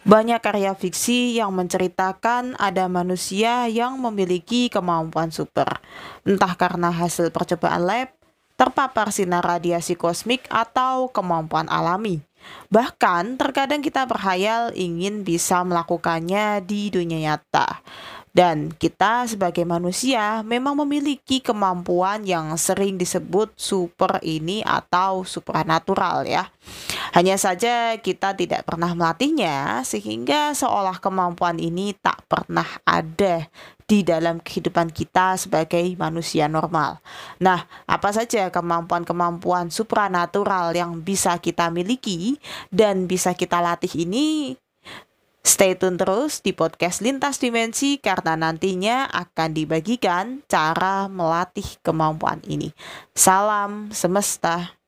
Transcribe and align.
Banyak 0.00 0.40
karya 0.40 0.72
fiksi 0.72 1.36
yang 1.36 1.52
menceritakan 1.52 2.56
ada 2.56 2.88
manusia 2.88 3.68
yang 3.68 4.00
memiliki 4.00 4.72
kemampuan 4.72 5.28
super, 5.28 5.76
entah 6.24 6.56
karena 6.56 6.88
hasil 6.88 7.28
percobaan 7.28 7.84
lab, 7.84 8.08
terpapar 8.56 9.12
sinar 9.12 9.44
radiasi 9.44 10.00
kosmik, 10.00 10.48
atau 10.48 11.12
kemampuan 11.12 11.68
alami. 11.68 12.24
Bahkan, 12.72 13.36
terkadang 13.36 13.84
kita 13.84 14.08
berhayal 14.08 14.72
ingin 14.72 15.20
bisa 15.20 15.60
melakukannya 15.68 16.64
di 16.64 16.88
dunia 16.88 17.20
nyata. 17.36 17.84
Dan 18.30 18.70
kita 18.70 19.26
sebagai 19.26 19.66
manusia 19.66 20.40
memang 20.46 20.78
memiliki 20.80 21.42
kemampuan 21.42 22.22
yang 22.22 22.54
sering 22.54 22.94
disebut 22.94 23.50
super 23.58 24.22
ini 24.22 24.62
atau 24.62 25.26
supernatural 25.26 26.24
ya. 26.24 26.46
Hanya 27.10 27.34
saja 27.36 27.98
kita 27.98 28.38
tidak 28.38 28.62
pernah 28.66 28.94
melatihnya 28.94 29.82
sehingga 29.82 30.54
seolah 30.54 31.02
kemampuan 31.02 31.58
ini 31.58 31.94
tak 31.98 32.22
pernah 32.30 32.66
ada 32.86 33.50
di 33.90 34.06
dalam 34.06 34.38
kehidupan 34.38 34.94
kita 34.94 35.34
sebagai 35.34 35.82
manusia 35.98 36.46
normal. 36.46 37.02
Nah, 37.42 37.66
apa 37.90 38.14
saja 38.14 38.46
kemampuan-kemampuan 38.54 39.74
supranatural 39.74 40.70
yang 40.70 41.02
bisa 41.02 41.34
kita 41.42 41.66
miliki 41.74 42.38
dan 42.70 43.10
bisa 43.10 43.34
kita 43.34 43.58
latih 43.58 44.06
ini 44.06 44.54
Stay 45.40 45.72
tune 45.72 45.96
terus 45.96 46.44
di 46.44 46.52
podcast 46.52 47.00
Lintas 47.00 47.40
Dimensi 47.40 47.96
karena 47.96 48.36
nantinya 48.36 49.08
akan 49.08 49.56
dibagikan 49.56 50.44
cara 50.44 51.08
melatih 51.08 51.80
kemampuan 51.80 52.44
ini. 52.44 52.76
Salam 53.16 53.88
semesta. 53.88 54.79